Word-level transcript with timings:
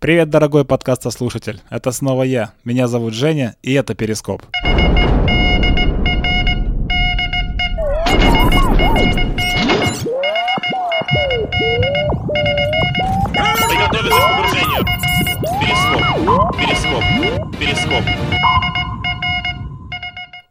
Привет, 0.00 0.30
дорогой 0.30 0.64
подкастослушатель. 0.64 1.60
Это 1.68 1.92
снова 1.92 2.22
я. 2.22 2.54
Меня 2.64 2.88
зовут 2.88 3.12
Женя, 3.12 3.56
и 3.62 3.74
это 3.74 3.94
Перископ. 3.94 4.40
Приготовиться 13.68 14.20
к 14.20 14.24
погружению. 14.38 14.86
Перископ. 15.60 16.02
Перископ. 16.56 17.04
Перископ. 17.58 18.04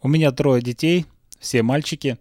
У 0.03 0.07
меня 0.07 0.31
трое 0.31 0.61
детей, 0.61 1.07
все 1.39 1.63
мальчики, 1.63 2.19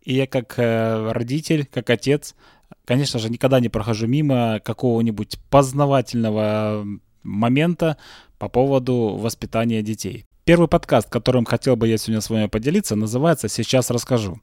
и 0.00 0.14
я 0.14 0.26
как 0.26 0.54
э, 0.56 1.12
родитель, 1.12 1.66
как 1.66 1.90
отец, 1.90 2.34
конечно 2.84 3.18
же, 3.18 3.30
никогда 3.30 3.60
не 3.60 3.68
прохожу 3.68 4.06
мимо 4.06 4.60
какого-нибудь 4.64 5.38
познавательного 5.50 6.86
момента 7.22 7.96
по 8.38 8.48
поводу 8.48 9.16
воспитания 9.16 9.82
детей. 9.82 10.24
Первый 10.44 10.68
подкаст, 10.68 11.08
которым 11.08 11.44
хотел 11.44 11.76
бы 11.76 11.86
я 11.86 11.98
сегодня 11.98 12.20
с 12.20 12.30
вами 12.30 12.46
поделиться, 12.46 12.96
называется 12.96 13.48
«Сейчас 13.48 13.90
расскажу». 13.90 14.40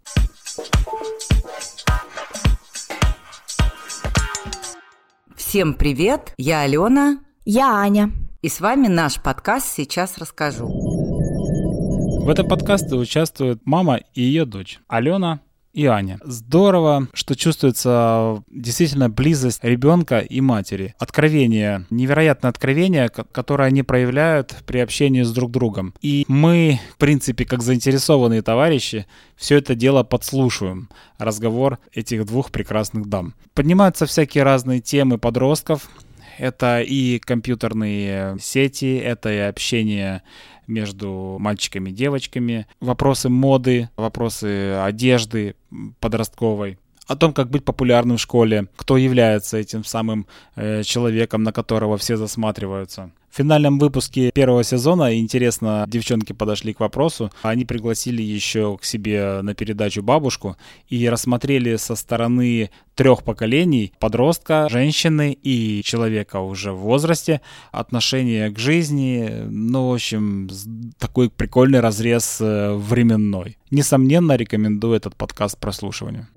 Всем 5.35 5.73
привет, 5.73 6.33
я 6.37 6.61
Алена, 6.61 7.19
Я 7.45 7.73
Аня. 7.75 8.11
и 8.41 8.49
с 8.49 8.59
вами 8.59 8.87
наш 8.87 9.21
подкаст 9.21 9.73
«Сейчас 9.73 10.17
расскажу». 10.17 10.67
В 10.67 12.29
этом 12.29 12.47
подкасте 12.47 12.95
участвуют 12.95 13.61
мама 13.65 14.01
и 14.13 14.21
ее 14.21 14.45
дочь 14.45 14.79
Алена 14.87 15.39
и 15.77 15.85
Аня. 15.85 16.17
Здорово, 16.23 17.07
что 17.13 17.35
чувствуется 17.35 18.43
действительно 18.49 19.11
близость 19.11 19.63
ребенка 19.63 20.17
и 20.17 20.41
матери. 20.41 20.95
Откровение, 20.97 21.85
невероятное 21.91 22.49
откровение, 22.49 23.09
ко- 23.09 23.25
которое 23.25 23.65
они 23.65 23.83
проявляют 23.83 24.55
при 24.65 24.79
общении 24.79 25.21
с 25.21 25.31
друг 25.31 25.51
другом. 25.51 25.93
И 26.01 26.25
мы, 26.27 26.79
в 26.95 26.97
принципе, 26.97 27.45
как 27.45 27.61
заинтересованные 27.61 28.41
товарищи, 28.41 29.05
все 29.35 29.57
это 29.57 29.75
дело 29.75 30.01
подслушиваем. 30.01 30.89
Разговор 31.19 31.77
этих 31.93 32.25
двух 32.25 32.49
прекрасных 32.49 33.05
дам. 33.05 33.35
Поднимаются 33.53 34.07
всякие 34.07 34.43
разные 34.43 34.79
темы 34.79 35.19
подростков, 35.19 35.91
это 36.39 36.81
и 36.81 37.19
компьютерные 37.19 38.37
сети, 38.39 38.97
это 38.97 39.31
и 39.31 39.37
общение 39.37 40.23
между 40.67 41.37
мальчиками 41.39 41.89
и 41.89 41.93
девочками, 41.93 42.67
вопросы 42.79 43.29
моды, 43.29 43.89
вопросы 43.95 44.73
одежды 44.73 45.55
подростковой, 45.99 46.77
о 47.07 47.15
том, 47.15 47.33
как 47.33 47.49
быть 47.49 47.63
популярным 47.63 48.17
в 48.17 48.21
школе, 48.21 48.67
кто 48.75 48.97
является 48.97 49.57
этим 49.57 49.83
самым 49.83 50.27
э, 50.55 50.83
человеком, 50.83 51.43
на 51.43 51.53
которого 51.53 51.97
все 51.97 52.17
засматриваются. 52.17 53.11
В 53.37 53.39
финальном 53.39 53.77
выпуске 53.77 54.31
первого 54.31 54.63
сезона, 54.63 55.15
интересно, 55.15 55.85
девчонки 55.87 56.33
подошли 56.33 56.73
к 56.73 56.79
вопросу, 56.79 57.31
они 57.43 57.65
пригласили 57.65 58.23
еще 58.23 58.79
к 58.81 58.83
себе 58.83 59.43
на 59.43 59.53
передачу 59.53 60.01
бабушку 60.01 60.57
и 60.89 61.07
рассмотрели 61.07 61.75
со 61.75 61.95
стороны 61.95 62.71
трех 62.95 63.23
поколений 63.23 63.93
подростка, 63.99 64.67
женщины 64.71 65.33
и 65.33 65.83
человека 65.83 66.39
уже 66.39 66.71
в 66.71 66.77
возрасте 66.77 67.41
отношение 67.71 68.49
к 68.49 68.57
жизни, 68.57 69.29
ну, 69.47 69.89
в 69.89 69.93
общем, 69.93 70.49
такой 70.97 71.29
прикольный 71.29 71.79
разрез 71.79 72.39
э, 72.41 72.73
временной. 72.73 73.59
Несомненно, 73.69 74.35
рекомендую 74.35 74.95
этот 74.95 75.15
подкаст 75.15 75.59
прослушиванию. 75.59 76.27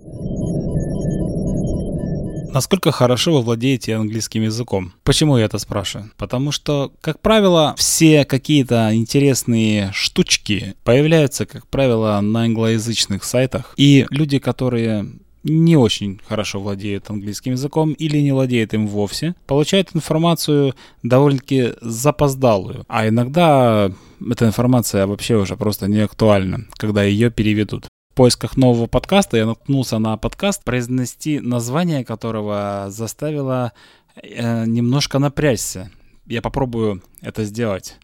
Насколько 2.53 2.91
хорошо 2.91 3.35
вы 3.35 3.43
владеете 3.43 3.95
английским 3.95 4.43
языком? 4.43 4.93
Почему 5.05 5.39
я 5.39 5.45
это 5.45 5.59
спрашиваю? 5.59 6.11
Потому 6.17 6.51
что, 6.51 6.93
как 7.01 7.21
правило, 7.21 7.75
все 7.77 8.25
какие-то 8.25 8.91
интересные 8.93 9.93
штучки 9.95 10.75
появляются, 10.83 11.47
как 11.47 11.69
правило, 11.69 12.21
на 12.21 12.43
англоязычных 12.43 13.23
сайтах. 13.23 13.73
И 13.77 14.05
люди, 14.11 14.41
которые 14.41 15.07
не 15.45 15.77
очень 15.77 16.21
хорошо 16.27 16.61
владеют 16.61 17.09
английским 17.09 17.53
языком 17.53 17.93
или 17.93 18.19
не 18.19 18.33
владеют 18.33 18.75
им 18.75 18.89
вовсе, 18.89 19.37
получают 19.47 19.91
информацию 19.95 20.75
довольно-таки 21.05 21.75
запоздалую. 21.81 22.85
А 22.89 23.07
иногда 23.09 23.93
эта 24.29 24.47
информация 24.47 25.07
вообще 25.07 25.37
уже 25.37 25.57
просто 25.57 25.87
не 25.87 26.01
актуальна, 26.01 26.67
когда 26.73 27.05
ее 27.05 27.31
переведут. 27.31 27.87
В 28.11 28.15
поисках 28.15 28.57
нового 28.57 28.87
подкаста 28.89 29.37
я 29.37 29.47
наткнулся 29.47 29.99
на 29.99 30.17
подкаст, 30.17 30.65
произнести 30.65 31.39
название 31.39 32.05
которого 32.05 32.87
заставило 32.89 33.73
э, 34.21 34.65
немножко 34.67 35.21
напрячься. 35.21 35.91
Я 36.27 36.43
попробую 36.43 37.03
это 37.23 37.45
сделать. 37.45 37.97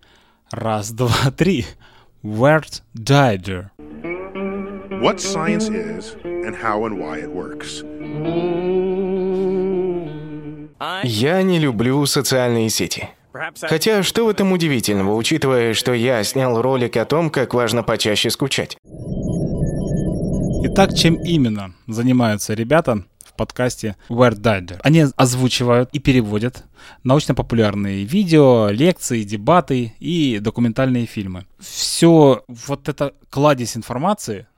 Раз, 0.52 0.92
два, 0.92 1.10
три. 1.36 1.66
Word 2.22 2.82
Dider. 2.94 3.70
What 5.02 5.18
science 5.18 5.68
is 5.68 6.16
and 6.24 6.54
how 6.54 6.84
and 6.84 6.98
why 6.98 7.22
it 7.22 7.34
works. 7.34 7.82
Я 11.02 11.42
не 11.42 11.58
люблю 11.58 12.06
социальные 12.06 12.70
сети. 12.70 13.08
Хотя, 13.60 14.02
что 14.02 14.24
в 14.24 14.28
этом 14.28 14.52
удивительного, 14.52 15.14
учитывая, 15.14 15.74
что 15.74 15.92
я 15.92 16.22
снял 16.24 16.62
ролик 16.62 16.96
о 16.96 17.04
том, 17.04 17.28
как 17.28 17.54
важно 17.54 17.82
почаще 17.82 18.30
скучать? 18.30 18.78
Итак, 20.68 20.94
чем 20.94 21.14
именно 21.14 21.74
занимаются 21.86 22.52
ребята 22.52 23.04
в 23.24 23.34
подкасте 23.34 23.94
Word 24.08 24.40
Dider? 24.40 24.80
Они 24.82 25.06
озвучивают 25.14 25.90
и 25.92 26.00
переводят 26.00 26.64
научно-популярные 27.04 28.02
видео, 28.02 28.68
лекции, 28.70 29.22
дебаты 29.22 29.94
и 30.00 30.40
документальные 30.40 31.06
фильмы. 31.06 31.46
Все 31.60 32.44
вот 32.48 32.88
это 32.88 33.14
кладезь 33.30 33.76
информации 33.76 34.48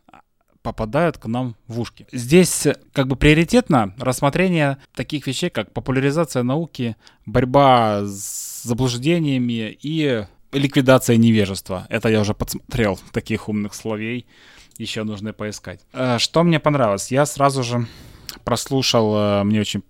попадают 0.63 1.19
к 1.19 1.27
нам 1.27 1.57
в 1.67 1.79
ушки. 1.79 2.07
Здесь 2.11 2.67
как 2.95 3.07
бы 3.07 3.17
приоритетно 3.17 3.95
рассмотрение 3.99 4.79
таких 4.95 5.27
вещей, 5.27 5.51
как 5.51 5.75
популяризация 5.75 6.43
науки, 6.43 6.97
борьба 7.27 8.01
с 8.05 8.63
заблуждениями 8.63 9.79
и 9.83 10.25
ликвидация 10.53 11.19
невежества. 11.19 11.87
Это 11.91 12.09
я 12.09 12.23
уже 12.23 12.33
подсмотрел 12.33 12.99
таких 13.13 13.51
умных 13.51 13.75
словей. 13.75 14.27
Еще 14.78 15.05
нужно 15.05 15.33
поискать. 15.33 15.81
Э, 15.93 16.19
Что 16.19 16.43
мне 16.44 16.59
понравилось? 16.61 17.11
Я 17.11 17.27
сразу 17.27 17.62
же 17.62 17.87
прослушал, 18.44 19.15
э, 19.16 19.43
мне 19.44 19.61
очень 19.61 19.83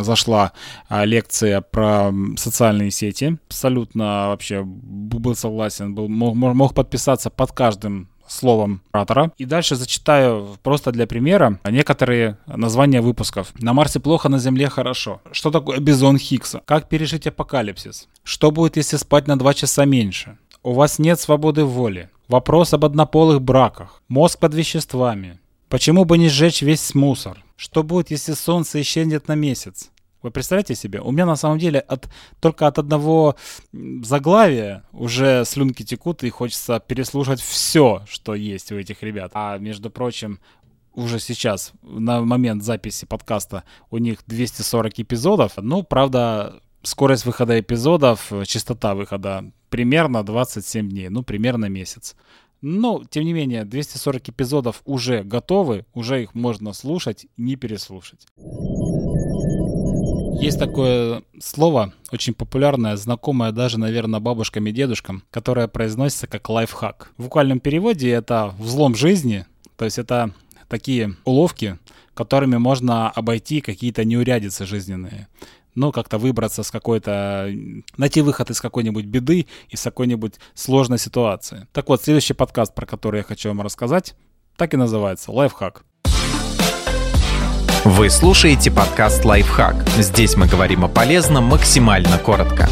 зашла 0.00 0.52
а, 0.88 1.04
лекция 1.04 1.60
про 1.60 2.12
социальные 2.36 2.90
сети. 2.90 3.38
Абсолютно 3.48 4.28
вообще 4.28 4.62
был 4.64 5.34
согласен, 5.34 5.94
был, 5.94 6.08
мог, 6.08 6.34
мог- 6.34 6.74
подписаться 6.74 7.30
под 7.30 7.52
каждым 7.52 8.08
словом 8.26 8.80
оратора. 8.92 9.32
И 9.38 9.44
дальше 9.44 9.74
зачитаю 9.76 10.56
просто 10.62 10.92
для 10.92 11.06
примера 11.06 11.58
некоторые 11.68 12.38
названия 12.46 13.00
выпусков. 13.00 13.52
На 13.58 13.72
Марсе 13.72 13.98
плохо, 14.00 14.28
на 14.28 14.38
Земле 14.38 14.68
хорошо. 14.68 15.20
Что 15.32 15.50
такое 15.50 15.80
бизон 15.80 16.16
Хиггса? 16.16 16.62
Как 16.64 16.88
пережить 16.88 17.26
апокалипсис? 17.26 18.08
Что 18.22 18.50
будет, 18.52 18.76
если 18.76 18.96
спать 18.98 19.26
на 19.26 19.36
2 19.38 19.54
часа 19.54 19.84
меньше? 19.84 20.38
У 20.62 20.74
вас 20.74 20.98
нет 20.98 21.18
свободы 21.18 21.64
воли. 21.64 22.10
Вопрос 22.28 22.74
об 22.74 22.84
однополых 22.84 23.40
браках. 23.40 24.02
Мозг 24.08 24.38
под 24.38 24.54
веществами. 24.54 25.38
Почему 25.70 26.04
бы 26.04 26.18
не 26.18 26.28
сжечь 26.28 26.60
весь 26.60 26.94
мусор? 26.94 27.42
Что 27.56 27.82
будет, 27.82 28.10
если 28.10 28.34
солнце 28.34 28.82
исчезнет 28.82 29.26
на 29.26 29.34
месяц? 29.36 29.90
Вы 30.20 30.30
представляете 30.30 30.74
себе? 30.74 31.00
У 31.00 31.12
меня 31.12 31.24
на 31.24 31.36
самом 31.36 31.58
деле 31.58 31.80
от, 31.80 32.10
только 32.40 32.66
от 32.66 32.78
одного 32.78 33.36
заглавия 33.72 34.84
уже 34.92 35.46
слюнки 35.46 35.82
текут 35.82 36.24
и 36.24 36.28
хочется 36.28 36.78
переслушать 36.78 37.40
все, 37.40 38.02
что 38.06 38.34
есть 38.34 38.70
у 38.70 38.76
этих 38.76 39.02
ребят. 39.02 39.30
А 39.32 39.56
между 39.56 39.88
прочим, 39.88 40.40
уже 40.92 41.20
сейчас, 41.20 41.72
на 41.80 42.20
момент 42.20 42.62
записи 42.64 43.06
подкаста, 43.06 43.64
у 43.90 43.96
них 43.96 44.18
240 44.26 45.00
эпизодов. 45.00 45.52
Ну, 45.56 45.84
правда, 45.84 46.60
скорость 46.82 47.24
выхода 47.24 47.58
эпизодов, 47.58 48.30
э, 48.30 48.44
частота 48.44 48.94
выхода 48.94 49.50
примерно 49.70 50.22
27 50.22 50.90
дней, 50.90 51.08
ну, 51.08 51.22
примерно 51.22 51.66
месяц. 51.66 52.16
Но, 52.60 53.02
тем 53.08 53.24
не 53.24 53.32
менее, 53.32 53.64
240 53.64 54.28
эпизодов 54.28 54.82
уже 54.84 55.22
готовы, 55.22 55.86
уже 55.94 56.24
их 56.24 56.34
можно 56.34 56.74
слушать, 56.74 57.26
не 57.38 57.56
переслушать. 57.56 58.26
Есть 60.40 60.58
такое 60.58 61.22
слово, 61.38 61.92
очень 62.12 62.34
популярное, 62.34 62.96
знакомое 62.96 63.52
даже, 63.52 63.78
наверное, 63.78 64.20
бабушкам 64.20 64.66
и 64.66 64.72
дедушкам, 64.72 65.22
которое 65.30 65.68
произносится 65.68 66.26
как 66.26 66.48
лайфхак. 66.48 67.12
В 67.16 67.24
буквальном 67.24 67.60
переводе 67.60 68.10
это 68.10 68.54
взлом 68.58 68.94
жизни, 68.94 69.46
то 69.76 69.84
есть 69.84 69.98
это 69.98 70.32
такие 70.68 71.16
уловки, 71.24 71.78
которыми 72.14 72.56
можно 72.56 73.10
обойти 73.10 73.60
какие-то 73.60 74.04
неурядицы 74.04 74.66
жизненные. 74.66 75.28
Ну, 75.74 75.92
как-то 75.92 76.18
выбраться 76.18 76.64
с 76.64 76.70
какой-то... 76.70 77.48
Найти 77.96 78.20
выход 78.22 78.50
из 78.50 78.60
какой-нибудь 78.60 79.04
беды, 79.04 79.46
из 79.68 79.82
какой-нибудь 79.82 80.34
сложной 80.54 80.98
ситуации. 80.98 81.68
Так 81.72 81.88
вот, 81.88 82.02
следующий 82.02 82.34
подкаст, 82.34 82.74
про 82.74 82.86
который 82.86 83.18
я 83.18 83.22
хочу 83.22 83.50
вам 83.50 83.62
рассказать, 83.62 84.16
так 84.56 84.74
и 84.74 84.76
называется 84.76 85.30
«Лайфхак». 85.30 85.84
Вы 87.84 88.10
слушаете 88.10 88.72
подкаст 88.72 89.24
«Лайфхак». 89.24 89.88
Здесь 89.90 90.36
мы 90.36 90.48
говорим 90.48 90.84
о 90.84 90.88
полезном 90.88 91.44
максимально 91.44 92.18
коротко. 92.18 92.68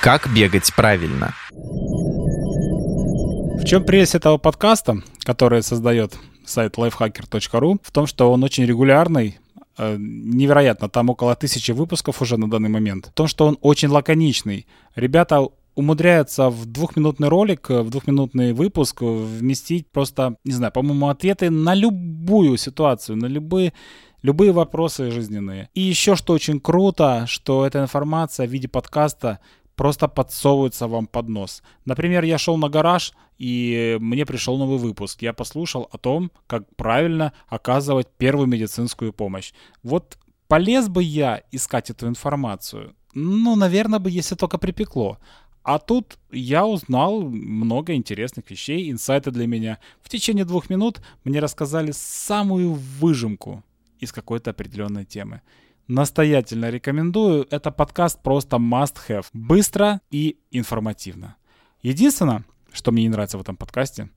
Как 0.00 0.32
бегать 0.32 0.72
правильно? 0.74 1.34
В 1.52 3.64
чем 3.66 3.84
прелесть 3.84 4.14
этого 4.14 4.38
подкаста, 4.38 5.02
который 5.24 5.62
создает 5.62 6.16
сайт 6.46 6.78
lifehacker.ru, 6.78 7.76
в 7.82 7.92
том, 7.92 8.06
что 8.06 8.32
он 8.32 8.42
очень 8.42 8.64
регулярный, 8.64 9.38
невероятно, 9.78 10.88
там 10.88 11.10
около 11.10 11.34
тысячи 11.34 11.72
выпусков 11.72 12.22
уже 12.22 12.36
на 12.36 12.50
данный 12.50 12.68
момент. 12.68 13.06
В 13.06 13.12
том, 13.12 13.28
что 13.28 13.46
он 13.46 13.58
очень 13.60 13.88
лаконичный. 13.88 14.66
Ребята 14.96 15.46
умудряются 15.74 16.50
в 16.50 16.66
двухминутный 16.66 17.28
ролик, 17.28 17.70
в 17.70 17.88
двухминутный 17.90 18.52
выпуск 18.52 19.00
вместить 19.00 19.86
просто, 19.92 20.36
не 20.44 20.52
знаю, 20.52 20.72
по-моему, 20.72 21.08
ответы 21.08 21.50
на 21.50 21.74
любую 21.74 22.56
ситуацию, 22.56 23.16
на 23.16 23.26
любые 23.26 23.72
любые 24.22 24.52
вопросы 24.52 25.10
жизненные. 25.10 25.68
И 25.74 25.80
еще 25.80 26.16
что 26.16 26.32
очень 26.32 26.60
круто, 26.60 27.24
что 27.28 27.64
эта 27.66 27.80
информация 27.80 28.46
в 28.46 28.50
виде 28.50 28.68
подкаста 28.68 29.38
просто 29.78 30.08
подсовывается 30.08 30.88
вам 30.88 31.06
под 31.06 31.28
нос. 31.28 31.62
Например, 31.84 32.24
я 32.24 32.36
шел 32.36 32.58
на 32.58 32.68
гараж, 32.68 33.14
и 33.38 33.96
мне 34.00 34.26
пришел 34.26 34.58
новый 34.58 34.78
выпуск. 34.78 35.22
Я 35.22 35.32
послушал 35.32 35.88
о 35.92 35.98
том, 35.98 36.32
как 36.48 36.64
правильно 36.74 37.32
оказывать 37.46 38.08
первую 38.18 38.48
медицинскую 38.48 39.12
помощь. 39.12 39.52
Вот 39.84 40.18
полез 40.48 40.88
бы 40.88 41.04
я 41.04 41.42
искать 41.52 41.90
эту 41.90 42.08
информацию? 42.08 42.96
Ну, 43.14 43.54
наверное 43.54 44.00
бы, 44.00 44.10
если 44.10 44.34
только 44.34 44.58
припекло. 44.58 45.18
А 45.62 45.78
тут 45.78 46.18
я 46.32 46.66
узнал 46.66 47.22
много 47.22 47.94
интересных 47.94 48.50
вещей, 48.50 48.90
инсайты 48.90 49.30
для 49.30 49.46
меня. 49.46 49.78
В 50.02 50.08
течение 50.08 50.44
двух 50.44 50.70
минут 50.70 51.00
мне 51.22 51.38
рассказали 51.38 51.92
самую 51.92 52.72
выжимку 52.72 53.62
из 54.00 54.10
какой-то 54.10 54.50
определенной 54.50 55.04
темы. 55.04 55.40
Настоятельно 55.88 56.68
рекомендую. 56.68 57.46
Это 57.50 57.70
подкаст 57.70 58.22
просто 58.22 58.58
must 58.58 58.96
have. 59.08 59.24
Быстро 59.32 60.02
и 60.10 60.38
информативно. 60.50 61.36
Единственное, 61.80 62.44
что 62.70 62.92
мне 62.92 63.04
не 63.04 63.08
нравится 63.08 63.38
в 63.38 63.40
этом 63.40 63.56
подкасте, 63.56 64.10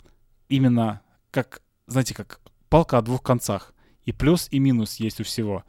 именно 0.50 1.00
как, 1.32 1.62
знаете, 1.88 2.14
как 2.14 2.42
палка 2.68 2.98
о 2.98 3.02
двух 3.02 3.24
концах. 3.24 3.74
И 4.04 4.12
плюс, 4.12 4.50
и 4.52 4.60
минус 4.60 4.98
есть 4.98 5.22
у 5.22 5.24
всего. 5.24 5.64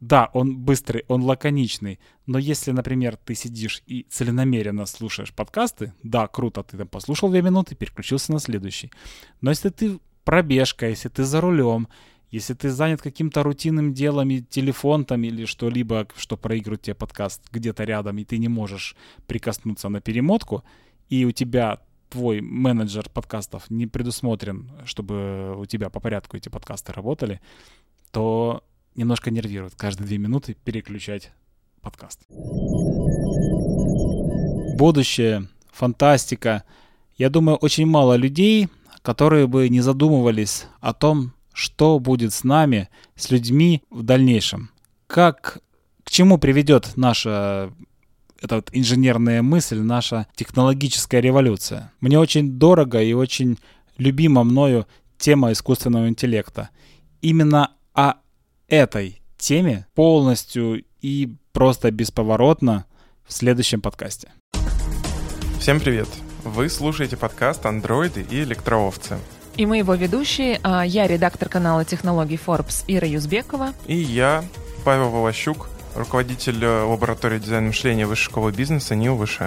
Да, 0.00 0.28
он 0.32 0.58
быстрый, 0.58 1.04
он 1.06 1.22
лаконичный, 1.22 2.00
но 2.26 2.38
если, 2.38 2.72
например, 2.72 3.16
ты 3.16 3.36
сидишь 3.36 3.82
и 3.86 4.06
целенамеренно 4.10 4.86
слушаешь 4.86 5.32
подкасты, 5.32 5.92
да, 6.02 6.26
круто, 6.26 6.64
ты 6.64 6.76
там 6.76 6.88
послушал 6.88 7.30
две 7.30 7.42
минуты, 7.42 7.76
переключился 7.76 8.32
на 8.32 8.40
следующий. 8.40 8.90
Но 9.40 9.50
если 9.50 9.68
ты 9.68 10.00
пробежка, 10.24 10.88
если 10.88 11.08
ты 11.08 11.22
за 11.22 11.40
рулем, 11.40 11.88
если 12.30 12.54
ты 12.54 12.70
занят 12.70 13.00
каким-то 13.00 13.42
рутинным 13.42 13.94
делом, 13.94 14.30
и 14.30 14.42
телефон 14.42 15.04
там 15.04 15.24
или 15.24 15.44
что-либо, 15.44 16.06
что 16.16 16.36
проигрывает 16.36 16.82
тебе 16.82 16.94
подкаст 16.94 17.42
где-то 17.50 17.84
рядом, 17.84 18.18
и 18.18 18.24
ты 18.24 18.38
не 18.38 18.48
можешь 18.48 18.96
прикоснуться 19.26 19.88
на 19.88 20.00
перемотку, 20.00 20.62
и 21.08 21.24
у 21.24 21.32
тебя 21.32 21.80
твой 22.10 22.40
менеджер 22.40 23.08
подкастов 23.08 23.70
не 23.70 23.86
предусмотрен, 23.86 24.70
чтобы 24.84 25.56
у 25.58 25.66
тебя 25.66 25.90
по 25.90 26.00
порядку 26.00 26.36
эти 26.36 26.48
подкасты 26.48 26.92
работали, 26.92 27.40
то 28.10 28.64
немножко 28.94 29.30
нервирует 29.30 29.74
каждые 29.74 30.06
две 30.06 30.18
минуты 30.18 30.54
переключать 30.64 31.32
подкаст. 31.80 32.26
Будущее, 34.76 35.48
фантастика. 35.72 36.64
Я 37.16 37.30
думаю, 37.30 37.56
очень 37.56 37.86
мало 37.86 38.14
людей, 38.14 38.68
которые 39.02 39.46
бы 39.46 39.68
не 39.68 39.80
задумывались 39.80 40.66
о 40.80 40.92
том, 40.92 41.32
что 41.58 41.98
будет 41.98 42.32
с 42.32 42.44
нами, 42.44 42.88
с 43.16 43.32
людьми 43.32 43.82
в 43.90 44.04
дальнейшем. 44.04 44.70
Как, 45.08 45.58
к 46.04 46.10
чему 46.10 46.38
приведет 46.38 46.92
наша 46.94 47.72
эта 48.40 48.54
вот 48.54 48.70
инженерная 48.72 49.42
мысль, 49.42 49.80
наша 49.80 50.28
технологическая 50.36 51.20
революция. 51.20 51.92
Мне 52.00 52.16
очень 52.16 52.52
дорого 52.52 53.02
и 53.02 53.12
очень 53.12 53.58
любима 53.96 54.44
мною 54.44 54.86
тема 55.18 55.50
искусственного 55.50 56.08
интеллекта. 56.08 56.70
Именно 57.22 57.72
о 57.92 58.14
этой 58.68 59.20
теме 59.36 59.88
полностью 59.96 60.84
и 61.00 61.34
просто 61.52 61.90
бесповоротно 61.90 62.84
в 63.26 63.32
следующем 63.32 63.80
подкасте. 63.80 64.30
Всем 65.58 65.80
привет! 65.80 66.08
Вы 66.44 66.68
слушаете 66.68 67.16
подкаст 67.16 67.66
«Андроиды 67.66 68.24
и 68.30 68.42
электроовцы». 68.44 69.18
И 69.58 69.66
мы 69.66 69.78
его 69.78 69.94
ведущие. 69.94 70.60
А, 70.62 70.86
я 70.86 71.08
редактор 71.08 71.48
канала 71.48 71.84
технологий 71.84 72.38
Forbes 72.38 72.84
Ира 72.86 73.08
Юзбекова. 73.08 73.74
И 73.88 73.96
я, 73.96 74.44
Павел 74.84 75.10
Волощук, 75.10 75.68
руководитель 75.96 76.64
э, 76.64 76.82
лаборатории 76.84 77.40
дизайна 77.40 77.66
мышления 77.66 78.06
Высшей 78.06 78.26
школы 78.26 78.52
бизнеса 78.52 78.94
НИУ 78.94 79.18
ВШ. 79.26 79.40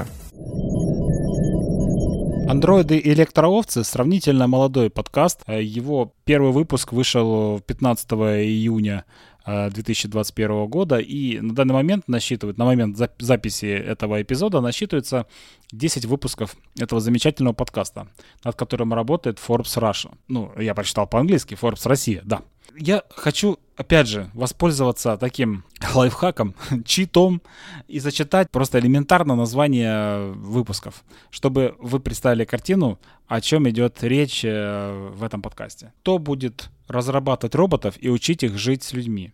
Андроиды 2.49 2.97
и 2.97 3.13
электроовцы 3.13 3.85
сравнительно 3.85 4.47
молодой 4.47 4.89
подкаст. 4.89 5.43
Э, 5.47 5.63
его 5.63 6.11
первый 6.25 6.51
выпуск 6.51 6.91
вышел 6.91 7.61
15 7.61 8.11
июня 8.11 9.05
2021 9.45 10.51
э, 10.51 10.67
года, 10.67 10.97
и 10.97 11.39
на 11.39 11.53
данный 11.53 11.73
момент 11.73 12.07
насчитывает, 12.07 12.57
на 12.57 12.65
момент 12.65 12.97
записи 13.19 13.65
этого 13.65 14.21
эпизода 14.21 14.61
насчитывается 14.61 15.25
10 15.71 16.05
выпусков 16.05 16.55
этого 16.79 17.01
замечательного 17.01 17.53
подкаста, 17.53 18.07
над 18.43 18.55
которым 18.55 18.93
работает 18.93 19.39
Forbes 19.39 19.77
Russia. 19.77 20.13
Ну, 20.27 20.51
я 20.57 20.73
прочитал 20.75 21.07
по-английски, 21.07 21.57
Forbes 21.59 21.87
Россия, 21.87 22.21
да. 22.23 22.41
Я 22.77 23.03
хочу, 23.09 23.59
опять 23.75 24.07
же, 24.07 24.29
воспользоваться 24.33 25.17
таким 25.17 25.65
лайфхаком, 25.93 26.55
читом 26.85 27.41
и 27.87 27.99
зачитать 27.99 28.49
просто 28.51 28.79
элементарно 28.79 29.35
название 29.35 30.31
выпусков, 30.31 31.03
чтобы 31.31 31.75
вы 31.79 31.99
представили 31.99 32.45
картину, 32.45 32.99
о 33.27 33.41
чем 33.41 33.69
идет 33.69 34.03
речь 34.03 34.43
э, 34.43 35.11
в 35.13 35.23
этом 35.23 35.41
подкасте. 35.41 35.93
Кто 36.01 36.17
будет 36.17 36.69
разрабатывать 36.91 37.55
роботов 37.55 37.95
и 37.99 38.09
учить 38.09 38.43
их 38.43 38.57
жить 38.57 38.83
с 38.83 38.93
людьми? 38.93 39.33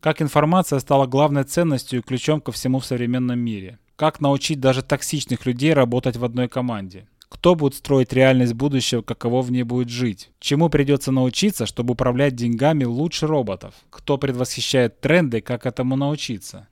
Как 0.00 0.22
информация 0.22 0.78
стала 0.78 1.06
главной 1.06 1.44
ценностью 1.44 2.00
и 2.00 2.02
ключом 2.02 2.40
ко 2.40 2.52
всему 2.52 2.80
в 2.80 2.86
современном 2.86 3.38
мире? 3.38 3.78
Как 3.96 4.20
научить 4.20 4.60
даже 4.60 4.82
токсичных 4.82 5.46
людей 5.46 5.72
работать 5.72 6.16
в 6.16 6.24
одной 6.24 6.48
команде? 6.48 7.08
Кто 7.28 7.54
будет 7.54 7.74
строить 7.74 8.12
реальность 8.12 8.54
будущего, 8.54 9.02
каково 9.02 9.42
в 9.42 9.50
ней 9.50 9.62
будет 9.62 9.88
жить? 9.88 10.30
Чему 10.38 10.68
придется 10.68 11.10
научиться, 11.12 11.66
чтобы 11.66 11.92
управлять 11.92 12.36
деньгами 12.36 12.84
лучше 12.84 13.26
роботов? 13.26 13.74
Кто 13.90 14.16
предвосхищает 14.16 15.00
тренды, 15.00 15.40
как 15.40 15.66
этому 15.66 15.96
научиться? 15.96 16.68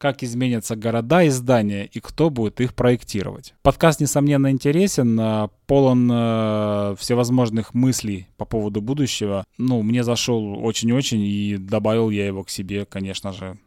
Как 0.00 0.22
изменятся 0.22 0.76
города 0.76 1.22
и 1.24 1.28
здания, 1.28 1.84
и 1.84 2.00
кто 2.00 2.30
будет 2.30 2.62
их 2.62 2.72
проектировать? 2.72 3.52
Подкаст, 3.60 4.00
несомненно, 4.00 4.50
интересен, 4.50 5.20
а, 5.20 5.50
полон 5.66 6.10
э, 6.10 6.94
всевозможных 6.98 7.74
мыслей 7.74 8.26
по 8.38 8.46
поводу 8.46 8.80
будущего. 8.80 9.44
Ну, 9.58 9.82
мне 9.82 10.02
зашел 10.02 10.54
очень-очень, 10.64 11.20
и 11.20 11.58
добавил 11.58 12.08
я 12.08 12.26
его 12.26 12.44
к 12.44 12.48
себе, 12.48 12.86
конечно 12.86 13.34
же, 13.34 13.58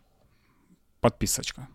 подписочка. 1.01 1.67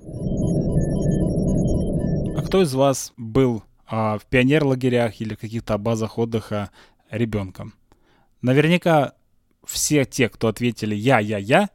А 2.36 2.42
кто 2.44 2.60
из 2.60 2.74
вас 2.74 3.12
был 3.16 3.62
а, 3.86 4.18
в 4.18 4.26
пионер-лагерях 4.26 5.20
или 5.20 5.36
каких-то 5.36 5.78
базах 5.78 6.18
отдыха 6.18 6.72
ребенком. 7.10 7.74
Наверняка 8.42 9.12
все 9.64 10.04
те, 10.04 10.28
кто 10.28 10.48
ответили 10.48 10.96
«я, 10.96 11.20
я, 11.20 11.38
я», 11.38 11.70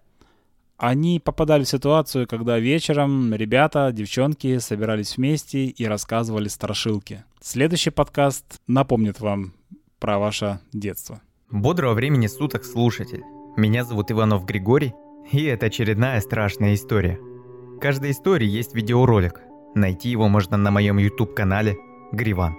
они 0.77 1.19
попадали 1.19 1.63
в 1.63 1.69
ситуацию, 1.69 2.27
когда 2.27 2.59
вечером 2.59 3.33
ребята, 3.33 3.91
девчонки 3.91 4.57
собирались 4.57 5.17
вместе 5.17 5.65
и 5.65 5.85
рассказывали 5.85 6.47
страшилки. 6.47 7.23
Следующий 7.41 7.89
подкаст 7.89 8.61
напомнит 8.67 9.19
вам 9.19 9.53
про 9.99 10.19
ваше 10.19 10.59
детство. 10.73 11.21
Бодрого 11.51 11.93
времени 11.93 12.27
суток, 12.27 12.65
слушатель. 12.65 13.23
Меня 13.55 13.83
зовут 13.83 14.11
Иванов 14.11 14.45
Григорий, 14.45 14.93
и 15.31 15.43
это 15.43 15.67
очередная 15.67 16.19
страшная 16.19 16.73
история. 16.73 17.17
В 17.17 17.79
каждой 17.79 18.11
истории 18.11 18.47
есть 18.47 18.73
видеоролик. 18.73 19.41
Найти 19.75 20.09
его 20.09 20.27
можно 20.27 20.57
на 20.57 20.71
моем 20.71 20.97
YouTube-канале 20.97 21.77
Гриван. 22.11 22.55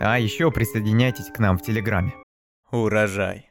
А 0.00 0.18
еще 0.18 0.50
присоединяйтесь 0.50 1.26
к 1.26 1.38
нам 1.38 1.56
в 1.56 1.62
Телеграме. 1.62 2.14
Урожай. 2.70 3.48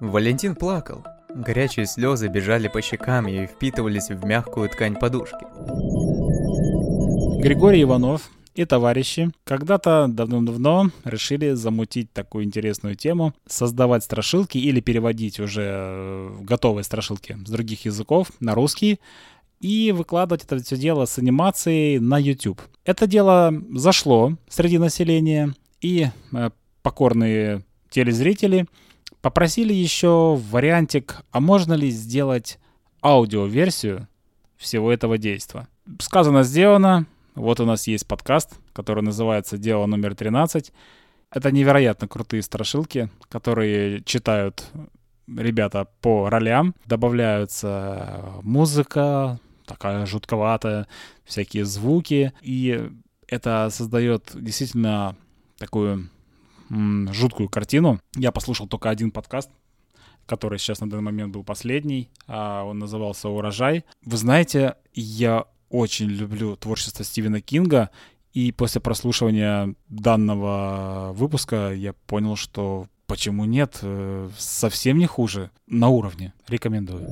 Валентин 0.00 0.54
плакал. 0.54 1.04
Горячие 1.36 1.84
слезы 1.84 2.28
бежали 2.28 2.68
по 2.68 2.80
щекам 2.80 3.28
и 3.28 3.46
впитывались 3.46 4.08
в 4.08 4.24
мягкую 4.24 4.70
ткань 4.70 4.94
подушки. 4.94 5.44
Григорий 7.42 7.82
Иванов 7.82 8.30
и 8.54 8.64
товарищи 8.64 9.30
когда-то 9.44 10.06
давно-давно 10.08 10.90
решили 11.04 11.52
замутить 11.52 12.10
такую 12.14 12.44
интересную 12.44 12.94
тему, 12.96 13.34
создавать 13.46 14.02
страшилки 14.02 14.56
или 14.56 14.80
переводить 14.80 15.38
уже 15.38 15.62
э, 15.62 16.36
готовые 16.40 16.84
страшилки 16.84 17.36
с 17.44 17.50
других 17.50 17.84
языков 17.84 18.28
на 18.40 18.54
русский, 18.54 18.98
и 19.60 19.92
выкладывать 19.92 20.44
это 20.44 20.58
все 20.62 20.78
дело 20.78 21.04
с 21.04 21.18
анимацией 21.18 21.98
на 21.98 22.16
YouTube. 22.16 22.62
Это 22.86 23.06
дело 23.06 23.52
зашло 23.74 24.38
среди 24.48 24.78
населения, 24.78 25.54
и 25.82 26.08
э, 26.32 26.50
покорные 26.82 27.62
телезрители 27.90 28.66
Попросили 29.26 29.72
еще 29.72 30.40
вариантик, 30.52 31.16
а 31.32 31.40
можно 31.40 31.74
ли 31.74 31.90
сделать 31.90 32.60
аудиоверсию 33.02 34.06
всего 34.56 34.92
этого 34.92 35.18
действия. 35.18 35.66
Сказано, 35.98 36.44
сделано. 36.44 37.06
Вот 37.34 37.58
у 37.58 37.64
нас 37.64 37.88
есть 37.88 38.06
подкаст, 38.06 38.52
который 38.72 39.02
называется 39.02 39.58
«Дело 39.58 39.86
номер 39.86 40.12
13». 40.12 40.72
Это 41.32 41.50
невероятно 41.50 42.06
крутые 42.06 42.40
страшилки, 42.42 43.10
которые 43.28 44.00
читают 44.04 44.70
ребята 45.26 45.88
по 46.00 46.30
ролям. 46.30 46.76
Добавляются 46.84 48.26
музыка, 48.42 49.40
такая 49.64 50.06
жутковатая, 50.06 50.86
всякие 51.24 51.64
звуки. 51.64 52.32
И 52.42 52.92
это 53.26 53.70
создает 53.72 54.30
действительно 54.36 55.16
такую 55.58 56.10
жуткую 56.70 57.48
картину. 57.48 58.00
Я 58.14 58.32
послушал 58.32 58.66
только 58.66 58.90
один 58.90 59.10
подкаст, 59.10 59.50
который 60.26 60.58
сейчас 60.58 60.80
на 60.80 60.90
данный 60.90 61.04
момент 61.04 61.32
был 61.32 61.44
последний. 61.44 62.10
А 62.26 62.64
он 62.64 62.78
назывался 62.78 63.28
«Урожай». 63.28 63.84
Вы 64.04 64.16
знаете, 64.16 64.74
я 64.92 65.44
очень 65.70 66.08
люблю 66.08 66.56
творчество 66.56 67.04
Стивена 67.04 67.40
Кинга, 67.40 67.90
и 68.32 68.52
после 68.52 68.80
прослушивания 68.80 69.74
данного 69.88 71.12
выпуска 71.14 71.72
я 71.72 71.94
понял, 72.06 72.36
что 72.36 72.86
почему 73.06 73.44
нет, 73.44 73.78
э, 73.82 74.28
совсем 74.36 74.98
не 74.98 75.06
хуже, 75.06 75.50
на 75.66 75.88
уровне. 75.88 76.34
Рекомендую. 76.48 77.06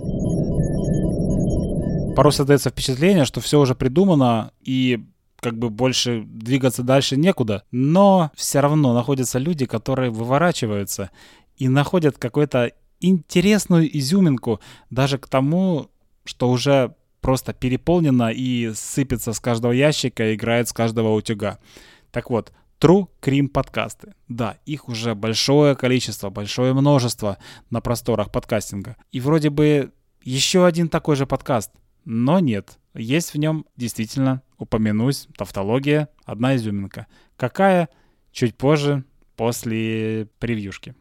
Порой 2.15 2.33
создается 2.33 2.71
впечатление, 2.71 3.25
что 3.25 3.41
все 3.41 3.59
уже 3.59 3.75
придумано, 3.75 4.53
и 4.61 5.05
как 5.45 5.59
бы 5.59 5.69
больше 5.69 6.23
двигаться 6.25 6.83
дальше 6.83 7.19
некуда, 7.19 7.65
но 7.71 8.31
все 8.35 8.61
равно 8.61 8.95
находятся 8.95 9.39
люди, 9.39 9.67
которые 9.67 10.11
выворачиваются 10.11 11.11
и 11.59 11.69
находят 11.69 12.17
какую-то 12.17 12.73
интересную 13.01 13.95
изюминку 13.99 14.61
даже 14.89 15.19
к 15.19 15.29
тому, 15.29 15.91
что 16.25 16.49
уже 16.49 16.95
просто 17.21 17.53
переполнено 17.53 18.33
и 18.33 18.73
сыпется 18.75 19.35
с 19.35 19.41
каждого 19.41 19.73
ящика, 19.73 20.35
играет 20.35 20.71
с 20.71 20.73
каждого 20.73 21.13
утюга. 21.13 21.59
Так 22.11 22.31
вот, 22.31 22.51
True 22.81 23.07
Cream 23.21 23.49
подкасты. 23.49 24.15
Да, 24.29 24.57
их 24.65 24.89
уже 24.89 25.15
большое 25.15 25.77
количество, 25.77 26.31
большое 26.31 26.73
множество 26.73 27.37
на 27.69 27.83
просторах 27.83 28.33
подкастинга. 28.33 28.97
И 29.13 29.21
вроде 29.21 29.51
бы 29.51 29.93
еще 30.23 30.65
один 30.65 30.89
такой 30.89 31.17
же 31.17 31.27
подкаст, 31.27 31.71
но 32.07 32.41
нет. 32.41 32.79
Есть 32.97 33.35
в 33.35 33.39
нем 33.39 33.67
действительно, 33.77 34.43
упомянусь, 34.57 35.27
тавтология, 35.37 36.09
одна 36.25 36.55
изюминка. 36.55 37.09
Какая? 37.37 37.89
Чуть 38.31 38.57
позже, 38.57 39.03
после 39.37 40.29
превьюшки. 40.39 40.95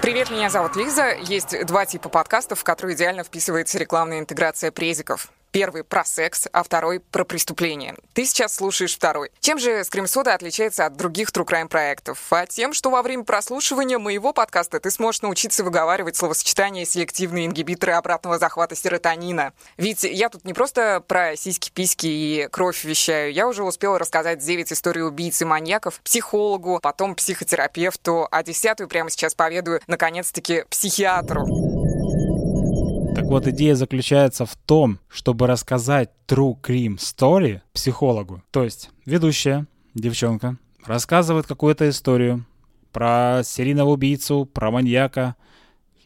Привет, 0.00 0.30
меня 0.30 0.48
зовут 0.48 0.74
Лиза. 0.74 1.16
Есть 1.20 1.66
два 1.66 1.84
типа 1.84 2.08
подкастов, 2.08 2.60
в 2.60 2.64
которые 2.64 2.96
идеально 2.96 3.24
вписывается 3.24 3.78
рекламная 3.78 4.20
интеграция 4.20 4.72
презиков. 4.72 5.30
Первый 5.50 5.82
про 5.82 6.04
секс, 6.04 6.46
а 6.52 6.62
второй 6.62 7.00
про 7.00 7.24
преступление. 7.24 7.94
Ты 8.12 8.26
сейчас 8.26 8.54
слушаешь 8.54 8.94
второй. 8.94 9.30
Чем 9.40 9.58
же 9.58 9.80
Soda 9.80 10.32
отличается 10.32 10.86
от 10.86 10.96
других 10.96 11.30
True 11.30 11.46
Crime 11.46 11.68
проектов? 11.68 12.18
А 12.30 12.46
тем, 12.46 12.72
что 12.72 12.90
во 12.90 13.02
время 13.02 13.24
прослушивания 13.24 13.98
моего 13.98 14.32
подкаста 14.32 14.78
ты 14.80 14.90
сможешь 14.90 15.22
научиться 15.22 15.64
выговаривать 15.64 16.16
словосочетание 16.16 16.84
селективные 16.84 17.46
ингибиторы 17.46 17.92
обратного 17.92 18.38
захвата 18.38 18.74
серотонина. 18.74 19.52
Ведь 19.76 20.04
я 20.04 20.28
тут 20.28 20.44
не 20.44 20.52
просто 20.52 21.02
про 21.06 21.36
сиськи, 21.36 21.70
письки 21.70 22.06
и 22.06 22.48
кровь 22.50 22.84
вещаю. 22.84 23.32
Я 23.32 23.48
уже 23.48 23.62
успела 23.62 23.98
рассказать 23.98 24.38
9 24.38 24.72
историй 24.72 25.02
убийц 25.02 25.40
и 25.42 25.44
маньяков 25.44 26.00
психологу, 26.00 26.78
потом 26.82 27.14
психотерапевту, 27.14 28.28
а 28.30 28.42
десятую 28.42 28.88
прямо 28.88 29.10
сейчас 29.10 29.34
поведаю, 29.34 29.80
наконец-таки, 29.86 30.64
психиатру. 30.70 31.67
Так 33.18 33.26
вот, 33.26 33.48
идея 33.48 33.74
заключается 33.74 34.46
в 34.46 34.54
том, 34.54 35.00
чтобы 35.08 35.48
рассказать 35.48 36.10
True 36.28 36.54
Crime 36.62 36.98
Story 36.98 37.62
психологу. 37.72 38.44
То 38.52 38.62
есть 38.62 38.90
ведущая, 39.06 39.66
девчонка, 39.92 40.56
рассказывает 40.84 41.44
какую-то 41.44 41.88
историю 41.88 42.46
про 42.92 43.40
серийного 43.42 43.90
убийцу, 43.90 44.46
про 44.46 44.70
маньяка, 44.70 45.34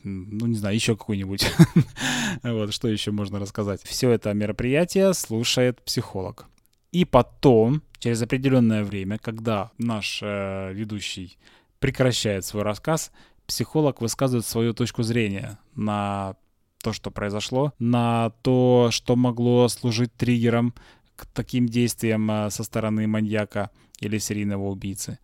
ну, 0.03 0.47
не 0.47 0.55
знаю, 0.55 0.75
еще 0.75 0.97
какую-нибудь. 0.97 1.53
вот, 2.43 2.73
что 2.73 2.89
еще 2.89 3.11
можно 3.11 3.39
рассказать? 3.39 3.83
Все 3.83 4.09
это 4.11 4.33
мероприятие 4.33 5.13
слушает 5.13 5.83
психолог. 5.83 6.47
И 6.93 7.05
потом, 7.05 7.83
через 7.99 8.23
определенное 8.23 8.85
время, 8.85 9.19
когда 9.19 9.71
наш 9.77 10.21
э, 10.23 10.73
ведущий 10.73 11.37
прекращает 11.79 12.47
свой 12.47 12.63
рассказ, 12.63 13.13
психолог 13.47 14.01
высказывает 14.01 14.47
свою 14.47 14.73
точку 14.73 15.03
зрения 15.03 15.59
на 15.75 16.37
то, 16.83 16.93
что 16.93 17.11
произошло, 17.11 17.73
на 17.79 18.31
то, 18.43 18.89
что 18.91 19.17
могло 19.17 19.69
служить 19.69 20.13
триггером 20.15 20.75
к 21.17 21.27
таким 21.27 21.67
действиям 21.67 22.31
а, 22.31 22.51
со 22.51 22.65
стороны 22.65 23.07
маньяка 23.07 23.71
или 24.01 24.19
серийного 24.19 24.69
убийцы 24.69 25.19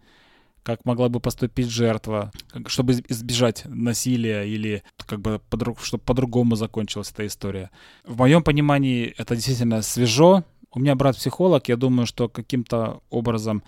как 0.68 0.84
могла 0.84 1.08
бы 1.08 1.18
поступить 1.18 1.70
жертва, 1.70 2.30
чтобы 2.66 2.92
избежать 2.92 3.62
насилия 3.64 4.42
или 4.42 4.82
как 5.06 5.18
бы 5.18 5.40
по 5.48 5.74
чтобы 5.82 6.02
по-другому 6.04 6.56
закончилась 6.56 7.10
эта 7.10 7.26
история. 7.26 7.70
В 8.04 8.18
моем 8.18 8.42
понимании 8.42 9.14
это 9.16 9.34
действительно 9.34 9.80
свежо. 9.80 10.44
У 10.70 10.78
меня 10.78 10.94
брат 10.94 11.16
психолог, 11.16 11.68
я 11.68 11.76
думаю, 11.76 12.04
что 12.04 12.28
каким-то 12.28 13.00
образом 13.08 13.62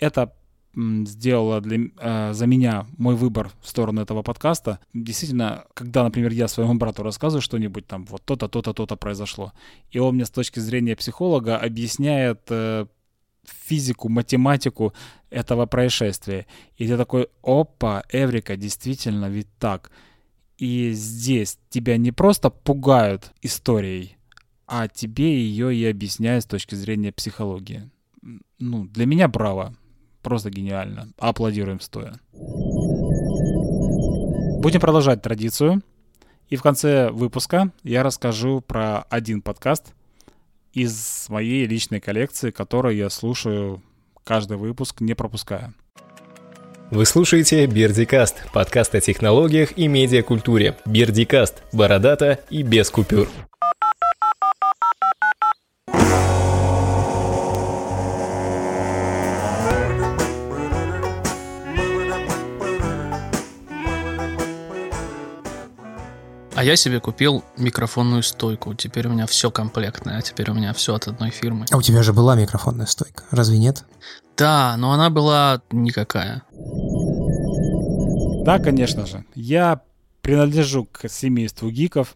это 0.00 0.34
сделала 0.74 1.60
для, 1.60 1.90
э, 1.98 2.32
за 2.32 2.46
меня 2.46 2.86
мой 2.96 3.16
выбор 3.16 3.50
в 3.60 3.68
сторону 3.68 4.00
этого 4.00 4.22
подкаста. 4.22 4.78
Действительно, 4.94 5.64
когда, 5.74 6.04
например, 6.04 6.32
я 6.32 6.48
своему 6.48 6.74
брату 6.74 7.02
рассказываю 7.02 7.42
что-нибудь, 7.42 7.86
там, 7.86 8.04
вот 8.04 8.22
то-то, 8.24 8.48
то-то, 8.48 8.72
то-то 8.72 8.96
произошло, 8.96 9.52
и 9.90 9.98
он 9.98 10.14
мне 10.14 10.24
с 10.24 10.30
точки 10.30 10.60
зрения 10.60 10.94
психолога 10.94 11.56
объясняет 11.56 12.42
э, 12.50 12.86
физику, 13.44 14.08
математику 14.08 14.92
этого 15.30 15.66
происшествия. 15.66 16.46
И 16.76 16.86
ты 16.86 16.96
такой, 16.96 17.28
опа, 17.42 18.04
Эврика, 18.10 18.56
действительно, 18.56 19.28
ведь 19.28 19.48
так. 19.58 19.90
И 20.58 20.92
здесь 20.92 21.58
тебя 21.70 21.96
не 21.96 22.12
просто 22.12 22.50
пугают 22.50 23.32
историей, 23.42 24.16
а 24.66 24.88
тебе 24.88 25.42
ее 25.42 25.74
и 25.74 25.84
объясняют 25.86 26.44
с 26.44 26.46
точки 26.46 26.74
зрения 26.74 27.12
психологии. 27.12 27.90
Ну, 28.58 28.84
для 28.84 29.06
меня 29.06 29.26
браво. 29.26 29.74
Просто 30.22 30.50
гениально. 30.50 31.08
Аплодируем 31.18 31.80
стоя. 31.80 32.20
Будем 34.60 34.80
продолжать 34.80 35.22
традицию. 35.22 35.82
И 36.48 36.56
в 36.56 36.62
конце 36.62 37.10
выпуска 37.10 37.70
я 37.84 38.02
расскажу 38.02 38.60
про 38.60 39.02
один 39.08 39.40
подкаст 39.40 39.94
из 40.72 41.26
моей 41.28 41.66
личной 41.66 42.00
коллекции, 42.00 42.50
который 42.50 42.96
я 42.96 43.08
слушаю 43.08 43.82
каждый 44.24 44.56
выпуск, 44.56 45.00
не 45.00 45.14
пропуская. 45.14 45.72
Вы 46.90 47.06
слушаете 47.06 47.66
Бердикаст, 47.66 48.50
подкаст 48.52 48.96
о 48.96 49.00
технологиях 49.00 49.78
и 49.78 49.86
медиакультуре. 49.86 50.76
Бердикаст, 50.84 51.62
бородата 51.72 52.40
и 52.50 52.62
без 52.62 52.90
купюр. 52.90 53.28
А 66.60 66.62
я 66.62 66.76
себе 66.76 67.00
купил 67.00 67.42
микрофонную 67.56 68.22
стойку. 68.22 68.74
Теперь 68.74 69.08
у 69.08 69.10
меня 69.12 69.26
все 69.26 69.50
комплектное, 69.50 70.18
а 70.18 70.20
теперь 70.20 70.50
у 70.50 70.52
меня 70.52 70.74
все 70.74 70.94
от 70.94 71.08
одной 71.08 71.30
фирмы. 71.30 71.64
А 71.70 71.78
у 71.78 71.80
тебя 71.80 72.02
же 72.02 72.12
была 72.12 72.36
микрофонная 72.36 72.84
стойка, 72.84 73.24
разве 73.30 73.56
нет? 73.56 73.86
Да, 74.36 74.76
но 74.76 74.92
она 74.92 75.08
была 75.08 75.62
никакая. 75.70 76.42
Да, 78.44 78.58
конечно 78.58 79.06
же. 79.06 79.24
Я 79.34 79.80
принадлежу 80.20 80.84
к 80.84 81.08
семейству 81.08 81.70
гиков, 81.70 82.14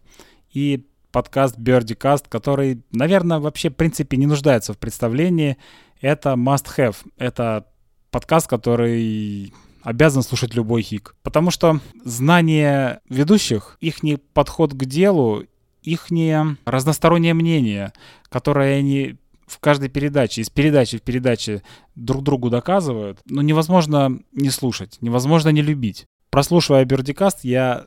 и 0.51 0.85
подкаст 1.11 1.57
Birdicast, 1.57 2.25
который, 2.29 2.83
наверное, 2.91 3.39
вообще, 3.39 3.71
в 3.71 3.75
принципе, 3.75 4.15
не 4.15 4.27
нуждается 4.27 4.73
в 4.73 4.77
представлении, 4.77 5.57
это 6.01 6.33
must 6.33 6.67
have. 6.77 6.97
Это 7.17 7.65
подкаст, 8.11 8.47
который 8.47 9.55
обязан 9.85 10.23
слушать 10.23 10.55
любой 10.55 10.81
хик. 10.81 11.15
Потому 11.21 11.51
что 11.51 11.79
знание 12.03 13.01
ведущих, 13.07 13.77
их 13.79 13.97
подход 14.33 14.73
к 14.73 14.83
делу, 14.85 15.43
их 15.83 16.07
разностороннее 16.65 17.35
мнение, 17.35 17.93
которое 18.27 18.79
они 18.79 19.17
в 19.45 19.59
каждой 19.59 19.89
передаче, 19.89 20.41
из 20.41 20.49
передачи 20.49 20.97
в 20.97 21.03
передаче 21.03 21.61
друг 21.93 22.23
другу 22.23 22.49
доказывают, 22.49 23.19
ну, 23.25 23.41
невозможно 23.41 24.19
не 24.31 24.49
слушать, 24.49 24.97
невозможно 25.01 25.49
не 25.49 25.61
любить. 25.61 26.07
Прослушивая 26.31 26.83
Бердикаст, 26.83 27.43
я 27.43 27.85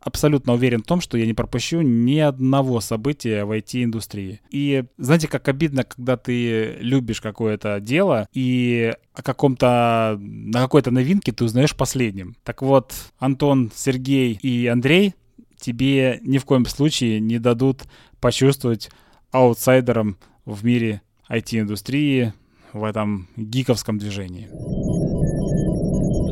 абсолютно 0.00 0.54
уверен 0.54 0.82
в 0.82 0.86
том, 0.86 1.00
что 1.00 1.18
я 1.18 1.26
не 1.26 1.34
пропущу 1.34 1.82
ни 1.82 2.18
одного 2.18 2.80
события 2.80 3.44
в 3.44 3.52
IT-индустрии. 3.52 4.40
И 4.50 4.84
знаете, 4.96 5.28
как 5.28 5.48
обидно, 5.48 5.84
когда 5.84 6.16
ты 6.16 6.76
любишь 6.80 7.20
какое-то 7.20 7.80
дело 7.80 8.28
и 8.32 8.94
о 9.12 9.22
каком-то, 9.22 10.16
на 10.18 10.60
какой-то 10.60 10.90
новинке 10.90 11.32
ты 11.32 11.44
узнаешь 11.44 11.76
последним. 11.76 12.36
Так 12.44 12.62
вот, 12.62 12.94
Антон, 13.18 13.70
Сергей 13.74 14.38
и 14.40 14.66
Андрей 14.66 15.14
тебе 15.60 16.20
ни 16.22 16.38
в 16.38 16.44
коем 16.44 16.64
случае 16.64 17.20
не 17.20 17.38
дадут 17.38 17.82
почувствовать 18.20 18.90
аутсайдером 19.30 20.16
в 20.44 20.64
мире 20.64 21.02
IT-индустрии, 21.28 22.32
в 22.72 22.84
этом 22.84 23.28
гиковском 23.36 23.98
движении. 23.98 24.48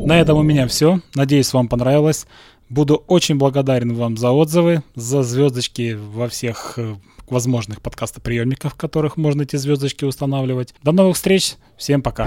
На 0.09 0.19
этом 0.19 0.39
у 0.39 0.41
меня 0.41 0.67
все. 0.67 1.01
Надеюсь, 1.13 1.53
вам 1.53 1.67
понравилось. 1.67 2.25
Буду 2.67 2.95
очень 3.05 3.35
благодарен 3.35 3.93
вам 3.93 4.17
за 4.17 4.31
отзывы, 4.31 4.81
за 4.95 5.21
звездочки 5.21 5.95
во 5.95 6.27
всех 6.27 6.73
э, 6.77 6.95
возможных 7.29 7.79
подкастоприемниках, 7.79 8.73
в 8.73 8.75
которых 8.75 9.17
можно 9.17 9.43
эти 9.43 9.55
звездочки 9.57 10.05
устанавливать. 10.05 10.73
До 10.81 10.93
новых 10.93 11.15
встреч. 11.15 11.57
Всем 11.77 12.01
пока. 12.01 12.25